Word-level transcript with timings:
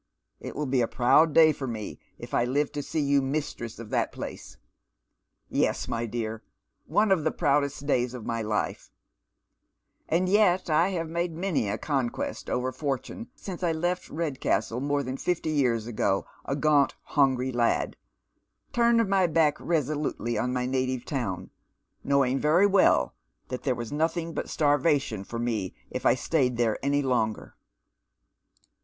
It 0.39 0.55
will 0.55 0.65
be 0.65 0.81
a 0.81 0.87
proud 0.87 1.31
day 1.31 1.53
for 1.53 1.67
me 1.67 1.99
if 2.17 2.33
I 2.33 2.43
live 2.43 2.71
to 2.71 2.81
see 2.81 3.01
you 3.01 3.21
mistress 3.21 3.77
of 3.77 3.89
tliat 3.89 4.11
place. 4.11 4.57
Yes, 5.47 5.87
my 5.87 6.07
dear, 6.07 6.41
one 6.87 7.11
of 7.11 7.23
the 7.23 7.29
proudest 7.29 7.85
days 7.85 8.15
of 8.15 8.25
ray 8.25 8.41
life; 8.41 8.89
and 10.09 10.27
yet 10.27 10.71
I 10.71 10.89
have 10.89 11.07
made 11.07 11.33
many 11.37 11.69
a 11.69 11.77
conquest 11.77 12.49
over 12.49 12.71
fortune 12.71 13.29
since 13.35 13.61
I 13.61 13.73
left 13.73 14.09
Redcastle, 14.09 14.79
more 14.79 15.03
than 15.03 15.17
fifty 15.17 15.51
years 15.51 15.85
ago, 15.85 16.25
a 16.45 16.55
gaunt 16.55 16.95
hungry 17.03 17.51
lad— 17.51 17.95
turned 18.73 19.07
my 19.07 19.27
back 19.27 19.55
resolutely 19.59 20.35
on 20.35 20.51
my 20.51 20.65
native 20.65 21.05
town, 21.05 21.51
knowing 22.03 22.39
very 22.39 22.65
well 22.65 23.13
that 23.49 23.61
tliere 23.61 23.75
was 23.77 23.91
nothing 23.91 24.33
but 24.33 24.49
starvation 24.49 25.23
for 25.23 25.37
me 25.37 25.75
if 25.91 26.07
I 26.07 26.15
stayed 26.15 26.57
there 26.57 26.79
any 26.83 27.03
longer." 27.03 27.55